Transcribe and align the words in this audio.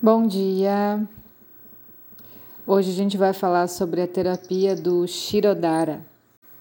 Bom 0.00 0.28
dia! 0.28 1.04
Hoje 2.64 2.92
a 2.92 2.94
gente 2.94 3.16
vai 3.16 3.32
falar 3.32 3.66
sobre 3.66 4.00
a 4.00 4.06
terapia 4.06 4.76
do 4.76 5.04
Shirodara. 5.08 6.06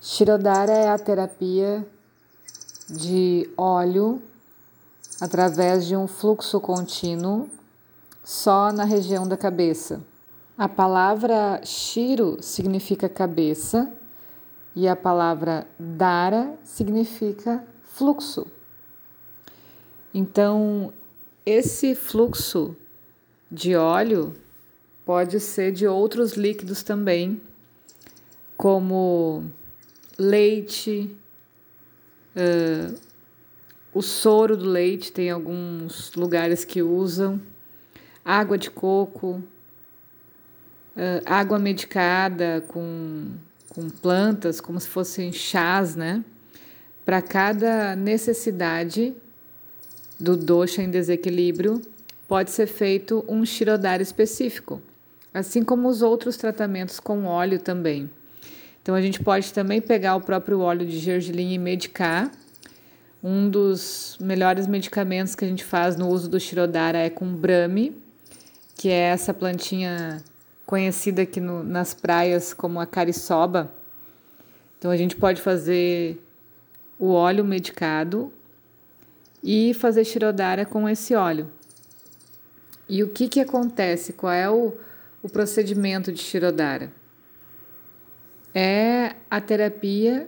Shirodara 0.02 0.72
é 0.72 0.90
a 0.90 0.98
terapia 0.98 1.88
de 2.90 3.48
óleo 3.56 4.20
através 5.22 5.86
de 5.86 5.96
um 5.96 6.08
fluxo 6.08 6.60
contínuo 6.60 7.48
só 8.24 8.72
na 8.72 8.86
região 8.86 9.28
da 9.28 9.38
cabeça. 9.38 10.02
A 10.58 10.68
palavra 10.68 11.62
Shiro 11.64 12.42
significa 12.42 13.08
cabeça 13.08 13.94
e 14.76 14.88
a 14.88 14.96
palavra 14.96 15.68
Dara 15.78 16.58
significa 16.64 17.64
fluxo. 17.84 18.48
Então, 20.12 20.92
esse 21.46 21.94
fluxo 21.94 22.76
de 23.50 23.76
óleo 23.76 24.36
pode 25.06 25.40
ser 25.40 25.72
de 25.72 25.88
outros 25.88 26.34
líquidos 26.34 26.84
também, 26.84 27.42
como 28.58 29.46
leite, 30.18 31.16
uh, 32.36 32.94
o 33.94 34.02
soro 34.02 34.58
do 34.58 34.66
leite, 34.66 35.12
tem 35.12 35.30
alguns 35.30 36.14
lugares 36.14 36.66
que 36.66 36.82
usam, 36.82 37.40
água 38.26 38.58
de 38.58 38.70
coco, 38.70 39.42
uh, 40.96 41.22
água 41.26 41.58
medicada 41.58 42.64
com, 42.68 43.32
com 43.70 43.90
plantas, 43.90 44.60
como 44.60 44.80
se 44.80 44.88
fossem 44.88 45.32
chás, 45.32 45.96
né? 45.96 46.24
Para 47.06 47.22
cada 47.22 47.96
necessidade 47.96 49.16
do 50.20 50.36
dosha 50.36 50.82
em 50.82 50.92
desequilíbrio, 50.92 51.82
pode 52.28 52.52
ser 52.52 52.68
feito 52.68 53.24
um 53.28 53.46
shirodara 53.46 54.04
específico, 54.04 54.82
assim 55.34 55.64
como 55.64 55.88
os 55.88 56.02
outros 56.02 56.38
tratamentos 56.38 57.00
com 57.00 57.26
óleo 57.26 57.60
também. 57.60 58.10
Então 58.82 58.96
a 58.96 59.02
gente 59.02 59.22
pode 59.22 59.54
também 59.54 59.82
pegar 59.82 60.16
o 60.16 60.22
próprio 60.22 60.60
óleo 60.60 60.86
de 60.86 60.98
gergelim 60.98 61.54
e 61.54 61.58
medicar. 61.58 62.32
Um 63.24 63.50
dos 63.50 64.18
melhores 64.22 64.68
medicamentos 64.68 65.36
que 65.36 65.44
a 65.44 65.48
gente 65.48 65.64
faz 65.64 65.96
no 65.96 66.08
uso 66.08 66.30
do 66.30 66.40
shirodara 66.40 66.98
é 66.98 67.10
com 67.10 67.26
brahmi, 67.34 67.98
que 68.76 68.90
é 68.90 69.10
essa 69.10 69.34
plantinha 69.34 70.22
conhecida 70.66 71.24
aqui 71.24 71.40
no, 71.40 71.64
nas 71.64 71.94
praias 71.94 72.54
como 72.54 72.80
a 72.80 72.86
cariçoba. 72.86 73.72
Então 74.78 74.92
a 74.92 74.98
gente 74.98 75.16
pode 75.16 75.42
fazer 75.42 76.22
o 77.00 77.12
óleo 77.12 77.44
medicado 77.44 78.32
e 79.44 79.74
fazer 79.74 80.04
shirodara 80.04 80.66
com 80.66 80.88
esse 80.88 81.16
óleo. 81.16 81.52
E 82.90 83.04
o 83.04 83.10
que, 83.10 83.28
que 83.28 83.40
acontece? 83.40 84.14
Qual 84.14 84.32
é 84.32 84.50
o, 84.50 84.74
o 85.22 85.30
procedimento 85.30 86.12
de 86.12 86.20
Shirodara? 86.20 86.92
É 88.54 89.16
a 89.30 89.42
terapia 89.42 90.28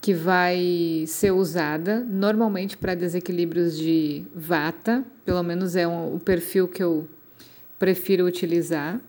que 0.00 0.14
vai 0.14 1.04
ser 1.08 1.32
usada 1.32 2.00
normalmente 2.08 2.76
para 2.76 2.94
desequilíbrios 2.94 3.76
de 3.76 4.24
vata, 4.34 5.04
pelo 5.24 5.42
menos 5.42 5.74
é 5.74 5.88
um, 5.88 6.14
o 6.14 6.20
perfil 6.20 6.68
que 6.68 6.82
eu 6.82 7.08
prefiro 7.78 8.24
utilizar. 8.24 9.00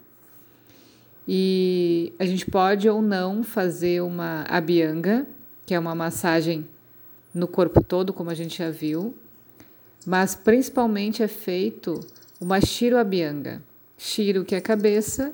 E 1.28 2.14
a 2.18 2.26
gente 2.26 2.50
pode 2.50 2.90
ou 2.90 3.02
não 3.02 3.44
fazer 3.44 4.02
uma 4.02 4.44
abhyanga, 4.48 5.28
que 5.66 5.76
é 5.76 5.80
uma 5.80 5.94
massagem 5.94 6.66
no 7.34 7.48
corpo 7.48 7.84
todo, 7.84 8.14
como 8.14 8.30
a 8.32 8.34
gente 8.34 8.58
já 8.58 8.72
viu, 8.72 9.14
mas 10.08 10.36
principalmente 10.36 11.22
é 11.22 11.28
feito 11.28 12.00
uma 12.40 12.62
Shiro 12.62 12.98
Abhyanga. 12.98 13.62
Shiro, 13.98 14.46
que 14.46 14.56
é 14.56 14.62
cabeça, 14.62 15.34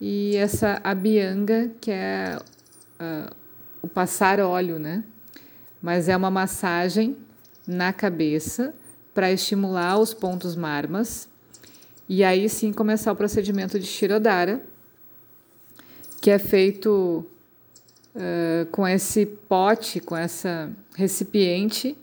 e 0.00 0.34
essa 0.36 0.80
Abhyanga, 0.82 1.70
que 1.78 1.90
é 1.90 2.38
uh, 2.98 3.36
o 3.82 3.86
passar 3.86 4.40
óleo, 4.40 4.78
né? 4.78 5.04
Mas 5.82 6.08
é 6.08 6.16
uma 6.16 6.30
massagem 6.30 7.14
na 7.68 7.92
cabeça 7.92 8.74
para 9.12 9.30
estimular 9.30 9.98
os 9.98 10.14
pontos 10.14 10.56
marmas 10.56 11.28
e 12.08 12.24
aí 12.24 12.48
sim 12.48 12.72
começar 12.72 13.12
o 13.12 13.16
procedimento 13.16 13.78
de 13.78 13.84
Shirodara, 13.84 14.62
que 16.22 16.30
é 16.30 16.38
feito 16.38 17.26
uh, 18.14 18.64
com 18.70 18.88
esse 18.88 19.26
pote, 19.26 20.00
com 20.00 20.16
essa 20.16 20.70
recipiente 20.94 21.94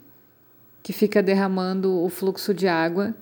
que 0.83 0.91
fica 0.91 1.23
derramando 1.23 2.03
o 2.03 2.09
fluxo 2.09 2.53
de 2.53 2.67
água 2.67 3.15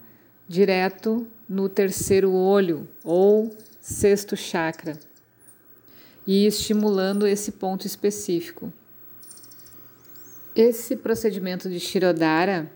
direto 0.47 1.27
no 1.47 1.69
terceiro 1.69 2.33
olho 2.33 2.89
ou 3.03 3.55
sexto 3.79 4.35
chakra 4.35 4.99
e 6.25 6.45
estimulando 6.45 7.27
esse 7.27 7.51
ponto 7.51 7.85
específico. 7.85 8.73
Esse 10.55 10.95
procedimento 10.95 11.69
de 11.69 11.79
Shirodara 11.79 12.69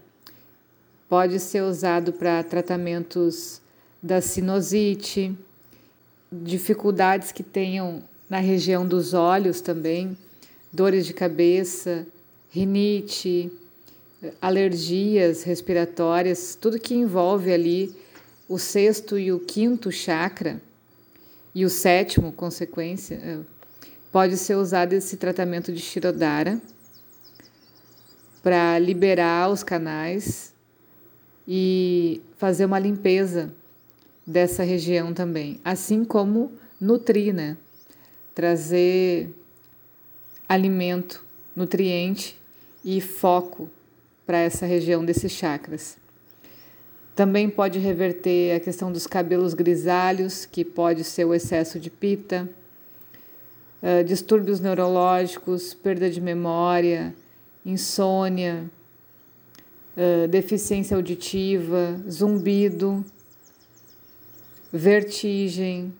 pode 1.09 1.39
ser 1.39 1.61
usado 1.61 2.13
para 2.13 2.43
tratamentos 2.43 3.61
da 4.01 4.21
sinusite, 4.21 5.35
dificuldades 6.31 7.31
que 7.31 7.43
tenham 7.43 8.03
na 8.29 8.39
região 8.39 8.87
dos 8.87 9.13
olhos 9.13 9.61
também, 9.61 10.17
dores 10.71 11.05
de 11.05 11.13
cabeça, 11.13 12.07
rinite, 12.49 13.51
alergias 14.41 15.43
respiratórias, 15.43 16.57
tudo 16.59 16.79
que 16.79 16.95
envolve 16.95 17.51
ali 17.51 17.95
o 18.47 18.57
sexto 18.57 19.17
e 19.17 19.31
o 19.31 19.39
quinto 19.39 19.91
chakra 19.91 20.61
e 21.53 21.65
o 21.65 21.69
sétimo, 21.69 22.31
consequência, 22.31 23.15
é, 23.15 23.39
pode 24.11 24.37
ser 24.37 24.55
usado 24.55 24.93
esse 24.93 25.17
tratamento 25.17 25.71
de 25.71 25.79
Shirodara 25.79 26.61
para 28.43 28.77
liberar 28.77 29.49
os 29.49 29.63
canais 29.63 30.53
e 31.47 32.21
fazer 32.37 32.65
uma 32.65 32.77
limpeza 32.77 33.53
dessa 34.25 34.63
região 34.63 35.13
também, 35.13 35.59
assim 35.63 36.03
como 36.03 36.51
nutrir, 36.79 37.33
né? 37.33 37.57
Trazer 38.33 39.29
alimento, 40.47 41.23
nutriente 41.55 42.39
e 42.83 42.99
foco 42.99 43.69
para 44.25 44.39
essa 44.39 44.65
região 44.65 45.05
desses 45.05 45.31
chakras. 45.31 45.97
Também 47.15 47.49
pode 47.49 47.79
reverter 47.79 48.55
a 48.55 48.59
questão 48.59 48.91
dos 48.91 49.07
cabelos 49.07 49.53
grisalhos, 49.53 50.45
que 50.45 50.65
pode 50.65 51.03
ser 51.03 51.23
o 51.23 51.33
excesso 51.33 51.79
de 51.79 51.89
pita, 51.89 52.49
uh, 53.81 54.03
distúrbios 54.03 54.59
neurológicos, 54.59 55.73
perda 55.73 56.09
de 56.09 56.19
memória, 56.19 57.15
insônia, 57.65 58.69
uh, 59.95 60.27
deficiência 60.27 60.97
auditiva, 60.97 61.97
zumbido, 62.09 63.05
vertigem, 64.73 65.93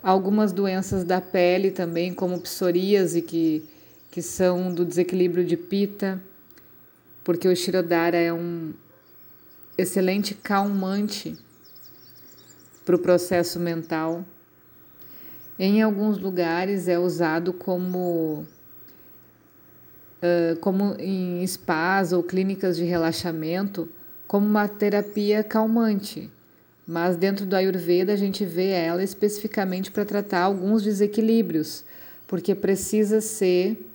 algumas 0.00 0.52
doenças 0.52 1.02
da 1.02 1.20
pele 1.20 1.72
também, 1.72 2.14
como 2.14 2.38
psoríase, 2.40 3.22
que, 3.22 3.64
que 4.08 4.22
são 4.22 4.72
do 4.72 4.84
desequilíbrio 4.84 5.44
de 5.44 5.56
pita 5.56 6.22
porque 7.22 7.48
o 7.48 7.54
Shirodara 7.54 8.16
é 8.16 8.32
um 8.32 8.72
excelente 9.76 10.34
calmante 10.34 11.36
para 12.84 12.96
o 12.96 12.98
processo 12.98 13.60
mental. 13.60 14.24
Em 15.58 15.82
alguns 15.82 16.18
lugares 16.18 16.88
é 16.88 16.98
usado 16.98 17.52
como, 17.52 18.46
uh, 20.22 20.56
como 20.60 20.96
em 20.98 21.46
spas 21.46 22.12
ou 22.12 22.22
clínicas 22.22 22.76
de 22.76 22.84
relaxamento, 22.84 23.88
como 24.26 24.46
uma 24.46 24.66
terapia 24.66 25.44
calmante. 25.44 26.30
Mas 26.86 27.16
dentro 27.16 27.44
do 27.44 27.54
Ayurveda 27.54 28.12
a 28.14 28.16
gente 28.16 28.44
vê 28.44 28.70
ela 28.70 29.02
especificamente 29.02 29.90
para 29.90 30.04
tratar 30.04 30.40
alguns 30.40 30.82
desequilíbrios, 30.82 31.84
porque 32.26 32.54
precisa 32.54 33.20
ser 33.20 33.86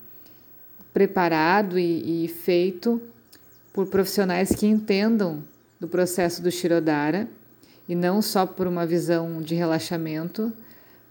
preparado 0.93 1.79
e, 1.79 2.25
e 2.25 2.27
feito 2.27 3.01
por 3.73 3.87
profissionais 3.87 4.49
que 4.49 4.67
entendam 4.67 5.43
do 5.79 5.87
processo 5.87 6.41
do 6.41 6.51
Shirodara 6.51 7.27
e 7.89 7.95
não 7.95 8.21
só 8.21 8.45
por 8.45 8.67
uma 8.67 8.85
visão 8.85 9.41
de 9.41 9.55
relaxamento, 9.55 10.53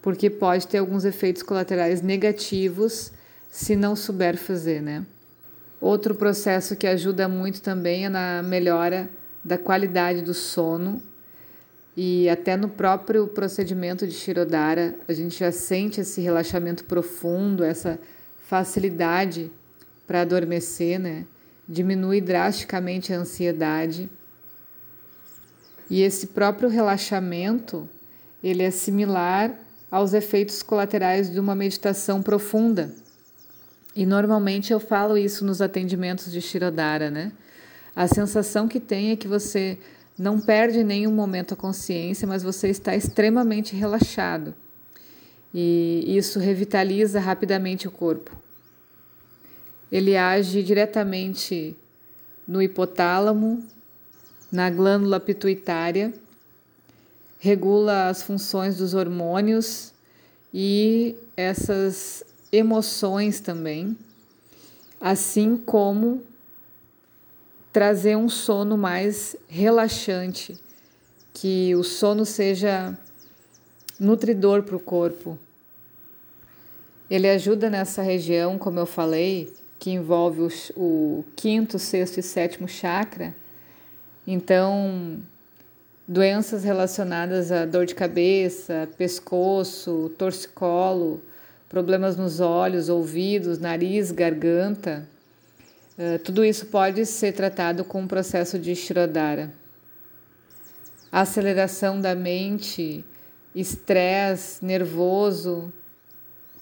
porque 0.01 0.29
pode 0.29 0.67
ter 0.67 0.79
alguns 0.79 1.05
efeitos 1.05 1.43
colaterais 1.43 2.01
negativos 2.01 3.11
se 3.51 3.75
não 3.75 3.95
souber 3.95 4.37
fazer, 4.37 4.81
né? 4.81 5.05
Outro 5.79 6.15
processo 6.15 6.75
que 6.75 6.87
ajuda 6.87 7.27
muito 7.27 7.61
também 7.61 8.05
é 8.05 8.09
na 8.09 8.41
melhora 8.41 9.09
da 9.43 9.57
qualidade 9.57 10.21
do 10.21 10.33
sono 10.33 11.01
e 11.95 12.29
até 12.29 12.55
no 12.55 12.69
próprio 12.69 13.27
procedimento 13.27 14.07
de 14.07 14.13
Shirodara 14.13 14.95
a 15.07 15.13
gente 15.13 15.37
já 15.37 15.51
sente 15.51 15.99
esse 16.01 16.21
relaxamento 16.21 16.85
profundo, 16.85 17.63
essa 17.63 17.99
facilidade 18.47 19.51
para 20.07 20.21
adormecer, 20.21 20.97
né? 20.99 21.25
Diminui 21.67 22.19
drasticamente 22.21 23.13
a 23.13 23.17
ansiedade 23.17 24.09
E 25.89 26.01
esse 26.01 26.27
próprio 26.27 26.69
relaxamento, 26.69 27.87
ele 28.43 28.63
é 28.63 28.71
similar 28.71 29.53
aos 29.91 30.13
efeitos 30.13 30.63
colaterais 30.63 31.31
de 31.31 31.39
uma 31.39 31.53
meditação 31.53 32.21
profunda. 32.21 32.91
E 33.95 34.05
normalmente 34.05 34.73
eu 34.73 34.79
falo 34.79 35.17
isso 35.17 35.45
nos 35.45 35.61
atendimentos 35.61 36.31
de 36.31 36.41
Shirodara, 36.41 37.11
né? 37.11 37.31
A 37.95 38.07
sensação 38.07 38.67
que 38.67 38.79
tem 38.79 39.11
é 39.11 39.15
que 39.15 39.27
você 39.27 39.77
não 40.17 40.39
perde 40.39 40.79
em 40.79 40.83
nenhum 40.83 41.11
momento 41.11 41.53
a 41.53 41.57
consciência, 41.57 42.27
mas 42.27 42.41
você 42.41 42.69
está 42.69 42.95
extremamente 42.95 43.75
relaxado. 43.75 44.55
E 45.53 46.03
isso 46.07 46.39
revitaliza 46.39 47.19
rapidamente 47.19 47.87
o 47.87 47.91
corpo. 47.91 48.35
Ele 49.93 50.17
age 50.17 50.63
diretamente 50.63 51.77
no 52.47 52.63
hipotálamo, 52.63 53.63
na 54.51 54.67
glândula 54.67 55.19
pituitária, 55.19 56.11
regula 57.37 58.07
as 58.07 58.23
funções 58.23 58.75
dos 58.75 58.95
hormônios 58.95 59.93
e 60.51 61.15
essas 61.37 62.23
emoções 62.51 63.39
também, 63.39 63.95
assim 64.99 65.55
como 65.55 66.23
trazer 67.71 68.15
um 68.15 68.29
sono 68.29 68.75
mais 68.75 69.35
relaxante, 69.47 70.59
que 71.35 71.75
o 71.75 71.83
sono 71.83 72.25
seja 72.25 72.97
nutridor 73.99 74.63
para 74.63 74.75
o 74.75 74.79
corpo. 74.79 75.37
Ele 77.11 77.29
ajuda 77.29 77.69
nessa 77.69 78.01
região, 78.01 78.57
como 78.57 78.79
eu 78.79 78.87
falei, 78.87 79.53
que 79.83 79.91
envolve 79.91 80.43
o, 80.43 80.49
o 80.77 81.25
quinto, 81.35 81.77
sexto 81.77 82.17
e 82.17 82.23
sétimo 82.23 82.69
chakra. 82.69 83.35
Então, 84.25 85.19
doenças 86.07 86.63
relacionadas 86.63 87.51
a 87.51 87.65
dor 87.65 87.85
de 87.85 87.93
cabeça, 87.93 88.87
pescoço, 88.97 90.09
torcicolo, 90.17 91.21
problemas 91.67 92.15
nos 92.15 92.39
olhos, 92.39 92.87
ouvidos, 92.87 93.59
nariz, 93.59 94.09
garganta, 94.09 95.05
uh, 95.97 96.17
tudo 96.19 96.45
isso 96.45 96.67
pode 96.67 97.05
ser 97.05 97.33
tratado 97.33 97.83
com 97.83 98.05
o 98.05 98.07
processo 98.07 98.57
de 98.57 98.73
Shirodara. 98.77 99.51
Aceleração 101.11 101.99
da 101.99 102.15
mente, 102.15 103.03
estresse 103.53 104.63
nervoso, 104.63 105.73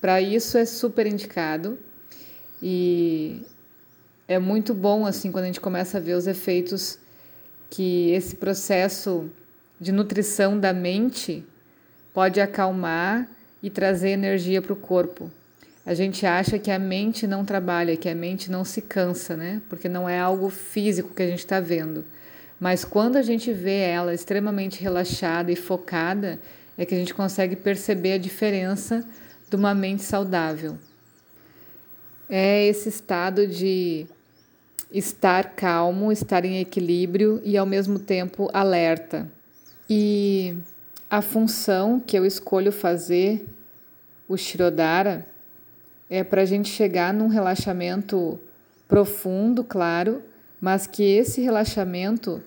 para 0.02 0.20
isso 0.20 0.58
é 0.58 0.66
super 0.66 1.06
indicado 1.06 1.78
e 2.62 3.42
é 4.28 4.40
muito 4.40 4.74
bom 4.74 5.06
assim 5.06 5.31
quando 5.31 5.46
a 5.46 5.48
gente 5.48 5.60
começa 5.60 5.98
a 5.98 6.02
ver 6.02 6.13
os 6.13 6.28
efeitos 6.28 7.00
que 7.69 8.12
esse 8.12 8.36
processo 8.36 9.30
de 9.80 9.92
nutrição 9.92 10.60
da 10.60 10.74
mente 10.74 11.44
pode 12.13 12.40
acalmar 12.40 13.28
e 13.63 13.69
trazer 13.69 14.10
energia 14.10 14.62
para 14.62 14.74
o 14.74 14.75
corpo. 14.75 15.31
A 15.86 15.94
gente 15.94 16.25
acha 16.25 16.60
que 16.60 16.69
a 16.69 16.78
mente 16.78 17.25
não 17.25 17.44
trabalha, 17.44 17.98
que 17.98 18.08
a 18.08 18.13
mente 18.13 18.52
não 18.52 18.63
se 18.63 18.81
cansa, 18.81 19.36
né? 19.36 19.62
Porque 19.68 19.90
não 19.90 20.08
é 20.08 20.19
algo 20.19 20.50
físico 20.50 21.13
que 21.13 21.24
a 21.24 21.28
gente 21.28 21.40
está 21.40 21.60
vendo. 21.60 22.06
Mas 22.60 22.86
quando 22.86 23.16
a 23.16 23.24
gente 23.24 23.52
vê 23.52 23.80
ela 23.80 24.13
extremamente 24.13 24.80
relaxada 24.80 25.52
e 25.52 25.56
focada, 25.56 26.40
é 26.78 26.86
que 26.86 26.94
a 26.94 26.98
gente 26.98 27.13
consegue 27.13 27.56
perceber 27.56 28.13
a 28.13 28.18
diferença 28.19 29.04
de 29.50 29.56
uma 29.56 29.74
mente 29.74 30.04
saudável. 30.04 30.78
É 32.33 32.66
esse 32.66 32.88
estado 32.88 33.45
de 33.45 34.06
estar 34.89 35.54
calmo, 35.54 36.13
estar 36.13 36.45
em 36.45 36.62
equilíbrio 36.62 37.42
e 37.44 37.57
ao 37.57 37.66
mesmo 37.66 38.00
tempo 38.00 38.50
alerta. 38.54 39.30
E 39.89 40.56
a 41.10 41.22
função 41.22 42.00
que 42.00 42.18
eu 42.18 42.25
escolho 42.25 42.72
fazer, 42.72 43.45
o 44.30 44.38
Shirodara, 44.38 45.28
é 46.10 46.24
para 46.24 46.44
a 46.44 46.45
gente 46.45 46.69
chegar 46.69 47.13
num 47.13 47.28
relaxamento 47.28 48.39
profundo, 48.88 49.62
claro, 49.62 50.24
mas 50.62 50.88
que 50.88 51.04
esse 51.04 51.42
relaxamento 51.42 52.42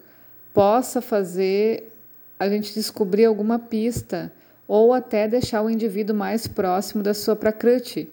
possa 0.55 1.03
fazer 1.03 1.93
a 2.39 2.49
gente 2.49 2.73
descobrir 2.73 3.27
alguma 3.27 3.59
pista 3.59 4.33
ou 4.67 4.95
até 4.95 5.29
deixar 5.29 5.61
o 5.61 5.69
indivíduo 5.69 6.17
mais 6.17 6.47
próximo 6.47 7.03
da 7.03 7.13
sua 7.13 7.37
prakriti, 7.37 8.09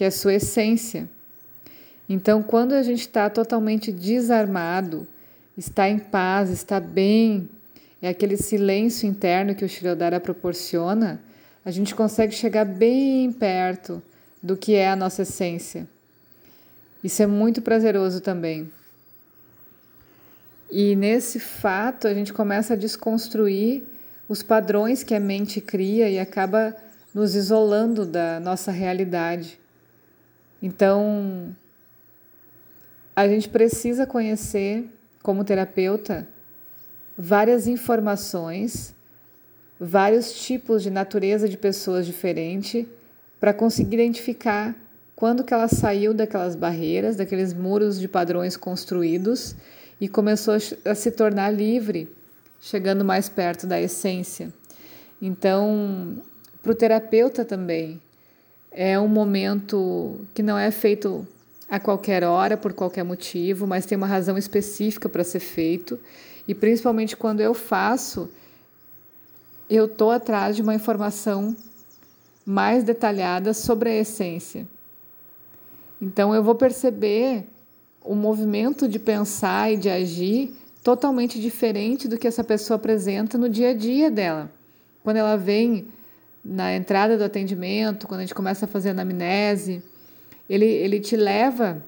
que 0.00 0.04
é 0.04 0.10
sua 0.10 0.32
essência. 0.32 1.06
Então, 2.08 2.42
quando 2.42 2.72
a 2.72 2.82
gente 2.82 3.00
está 3.00 3.28
totalmente 3.28 3.92
desarmado, 3.92 5.06
está 5.58 5.90
em 5.90 5.98
paz, 5.98 6.48
está 6.48 6.80
bem, 6.80 7.50
é 8.00 8.08
aquele 8.08 8.38
silêncio 8.38 9.06
interno 9.06 9.54
que 9.54 9.62
o 9.62 9.68
Shirodara 9.68 10.18
proporciona, 10.18 11.22
a 11.62 11.70
gente 11.70 11.94
consegue 11.94 12.32
chegar 12.32 12.64
bem 12.64 13.30
perto 13.30 14.02
do 14.42 14.56
que 14.56 14.74
é 14.74 14.88
a 14.88 14.96
nossa 14.96 15.20
essência. 15.20 15.86
Isso 17.04 17.22
é 17.22 17.26
muito 17.26 17.60
prazeroso 17.60 18.22
também. 18.22 18.72
E 20.70 20.96
nesse 20.96 21.38
fato, 21.38 22.08
a 22.08 22.14
gente 22.14 22.32
começa 22.32 22.72
a 22.72 22.76
desconstruir 22.76 23.82
os 24.26 24.42
padrões 24.42 25.02
que 25.02 25.14
a 25.14 25.20
mente 25.20 25.60
cria 25.60 26.08
e 26.08 26.18
acaba 26.18 26.74
nos 27.14 27.34
isolando 27.34 28.06
da 28.06 28.40
nossa 28.40 28.72
realidade. 28.72 29.59
Então, 30.62 31.54
a 33.14 33.26
gente 33.26 33.48
precisa 33.48 34.06
conhecer, 34.06 34.88
como 35.22 35.44
terapeuta, 35.44 36.26
várias 37.16 37.66
informações, 37.66 38.94
vários 39.78 40.42
tipos 40.42 40.82
de 40.82 40.90
natureza 40.90 41.48
de 41.48 41.56
pessoas 41.56 42.06
diferentes, 42.06 42.86
para 43.38 43.54
conseguir 43.54 43.94
identificar 43.94 44.74
quando 45.16 45.44
que 45.44 45.52
ela 45.52 45.68
saiu 45.68 46.14
daquelas 46.14 46.56
barreiras, 46.56 47.16
daqueles 47.16 47.52
muros 47.52 47.98
de 48.00 48.08
padrões 48.08 48.56
construídos 48.56 49.54
e 50.00 50.08
começou 50.08 50.54
a 50.84 50.94
se 50.94 51.10
tornar 51.10 51.50
livre, 51.50 52.10
chegando 52.60 53.04
mais 53.04 53.28
perto 53.28 53.66
da 53.66 53.80
essência. 53.80 54.52
Então, 55.20 56.22
para 56.62 56.72
o 56.72 56.74
terapeuta 56.74 57.44
também, 57.44 58.00
é 58.70 58.98
um 58.98 59.08
momento 59.08 60.20
que 60.34 60.42
não 60.42 60.56
é 60.56 60.70
feito 60.70 61.26
a 61.68 61.78
qualquer 61.78 62.24
hora, 62.24 62.56
por 62.56 62.72
qualquer 62.72 63.04
motivo, 63.04 63.66
mas 63.66 63.86
tem 63.86 63.96
uma 63.96 64.06
razão 64.06 64.36
específica 64.36 65.08
para 65.08 65.24
ser 65.24 65.40
feito. 65.40 65.98
E 66.46 66.54
principalmente 66.54 67.16
quando 67.16 67.40
eu 67.40 67.54
faço, 67.54 68.28
eu 69.68 69.86
estou 69.86 70.10
atrás 70.10 70.56
de 70.56 70.62
uma 70.62 70.74
informação 70.74 71.56
mais 72.44 72.82
detalhada 72.82 73.54
sobre 73.54 73.90
a 73.90 73.96
essência. 73.96 74.66
Então 76.02 76.34
eu 76.34 76.42
vou 76.42 76.54
perceber 76.54 77.46
o 78.02 78.14
movimento 78.14 78.88
de 78.88 78.98
pensar 78.98 79.72
e 79.72 79.76
de 79.76 79.88
agir 79.88 80.56
totalmente 80.82 81.40
diferente 81.40 82.08
do 82.08 82.18
que 82.18 82.26
essa 82.26 82.42
pessoa 82.42 82.76
apresenta 82.76 83.36
no 83.36 83.48
dia 83.48 83.70
a 83.70 83.74
dia 83.74 84.10
dela. 84.10 84.50
Quando 85.04 85.18
ela 85.18 85.36
vem 85.36 85.86
na 86.44 86.74
entrada 86.74 87.16
do 87.16 87.24
atendimento, 87.24 88.06
quando 88.06 88.20
a 88.20 88.22
gente 88.22 88.34
começa 88.34 88.64
a 88.64 88.68
fazer 88.68 88.90
anamnese, 88.90 89.82
ele, 90.48 90.64
ele 90.64 91.00
te 91.00 91.16
leva 91.16 91.84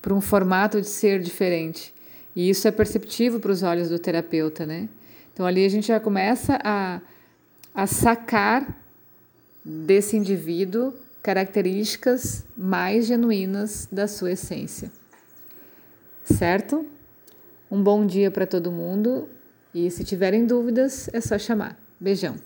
para 0.00 0.14
um 0.14 0.20
formato 0.20 0.80
de 0.80 0.86
ser 0.86 1.20
diferente. 1.20 1.92
E 2.34 2.48
isso 2.48 2.68
é 2.68 2.70
perceptível 2.70 3.40
para 3.40 3.50
os 3.50 3.62
olhos 3.62 3.88
do 3.88 3.98
terapeuta, 3.98 4.64
né? 4.64 4.88
Então 5.32 5.44
ali 5.44 5.64
a 5.64 5.68
gente 5.68 5.88
já 5.88 6.00
começa 6.00 6.58
a, 6.62 7.00
a 7.74 7.86
sacar 7.86 8.76
desse 9.64 10.16
indivíduo 10.16 10.94
características 11.22 12.44
mais 12.56 13.06
genuínas 13.06 13.88
da 13.90 14.06
sua 14.08 14.32
essência. 14.32 14.90
Certo? 16.24 16.86
Um 17.70 17.82
bom 17.82 18.06
dia 18.06 18.30
para 18.30 18.46
todo 18.46 18.72
mundo 18.72 19.28
e 19.74 19.90
se 19.90 20.04
tiverem 20.04 20.46
dúvidas 20.46 21.08
é 21.12 21.20
só 21.20 21.38
chamar. 21.38 21.78
Beijão. 22.00 22.36